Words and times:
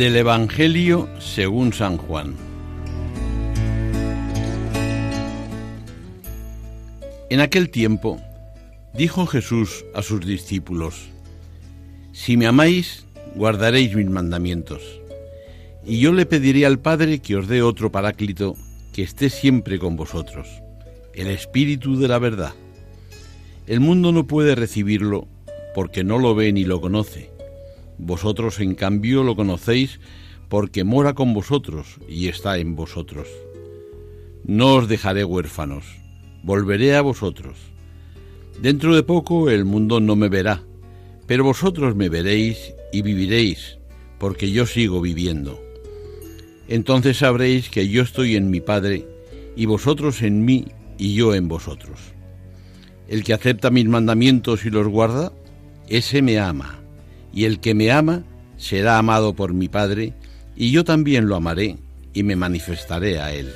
Del 0.00 0.16
Evangelio 0.16 1.10
según 1.18 1.74
San 1.74 1.98
Juan. 1.98 2.34
En 7.28 7.40
aquel 7.40 7.68
tiempo 7.68 8.18
dijo 8.94 9.26
Jesús 9.26 9.84
a 9.94 10.00
sus 10.00 10.24
discípulos, 10.24 11.10
Si 12.14 12.38
me 12.38 12.46
amáis, 12.46 13.04
guardaréis 13.34 13.94
mis 13.94 14.08
mandamientos. 14.08 14.80
Y 15.84 16.00
yo 16.00 16.14
le 16.14 16.24
pediré 16.24 16.64
al 16.64 16.78
Padre 16.78 17.18
que 17.18 17.36
os 17.36 17.46
dé 17.46 17.60
otro 17.60 17.92
paráclito 17.92 18.56
que 18.94 19.02
esté 19.02 19.28
siempre 19.28 19.78
con 19.78 19.96
vosotros, 19.96 20.48
el 21.12 21.26
Espíritu 21.26 21.98
de 21.98 22.08
la 22.08 22.18
verdad. 22.18 22.54
El 23.66 23.80
mundo 23.80 24.12
no 24.12 24.26
puede 24.26 24.54
recibirlo 24.54 25.28
porque 25.74 26.04
no 26.04 26.18
lo 26.18 26.34
ve 26.34 26.54
ni 26.54 26.64
lo 26.64 26.80
conoce 26.80 27.39
vosotros, 28.00 28.60
en 28.60 28.74
cambio, 28.74 29.22
lo 29.22 29.36
conocéis 29.36 30.00
porque 30.48 30.84
mora 30.84 31.14
con 31.14 31.32
vosotros 31.32 31.98
y 32.08 32.28
está 32.28 32.58
en 32.58 32.74
vosotros. 32.74 33.28
No 34.44 34.74
os 34.74 34.88
dejaré 34.88 35.24
huérfanos, 35.24 35.84
volveré 36.42 36.96
a 36.96 37.02
vosotros. 37.02 37.58
Dentro 38.60 38.94
de 38.94 39.02
poco 39.02 39.48
el 39.50 39.64
mundo 39.64 40.00
no 40.00 40.16
me 40.16 40.28
verá, 40.28 40.64
pero 41.26 41.44
vosotros 41.44 41.94
me 41.94 42.08
veréis 42.08 42.74
y 42.92 43.02
viviréis, 43.02 43.78
porque 44.18 44.50
yo 44.50 44.66
sigo 44.66 45.00
viviendo. 45.00 45.62
Entonces 46.68 47.18
sabréis 47.18 47.68
que 47.68 47.88
yo 47.88 48.02
estoy 48.02 48.36
en 48.36 48.50
mi 48.50 48.60
Padre, 48.60 49.06
y 49.56 49.66
vosotros 49.66 50.22
en 50.22 50.44
mí, 50.44 50.66
y 50.98 51.14
yo 51.14 51.34
en 51.34 51.48
vosotros. 51.48 52.00
El 53.08 53.24
que 53.24 53.34
acepta 53.34 53.70
mis 53.70 53.86
mandamientos 53.86 54.64
y 54.64 54.70
los 54.70 54.88
guarda, 54.88 55.32
ese 55.88 56.22
me 56.22 56.38
ama 56.38 56.79
y 57.32 57.44
el 57.44 57.60
que 57.60 57.74
me 57.74 57.90
ama 57.90 58.22
será 58.56 58.98
amado 58.98 59.34
por 59.34 59.54
mi 59.54 59.68
Padre, 59.68 60.14
y 60.56 60.70
yo 60.70 60.84
también 60.84 61.26
lo 61.26 61.36
amaré 61.36 61.78
y 62.12 62.22
me 62.22 62.36
manifestaré 62.36 63.20
a 63.20 63.32
él. 63.32 63.50